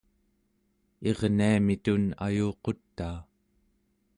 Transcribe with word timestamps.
irniamitun 1.09 2.03
ayuqutaa 2.27 3.17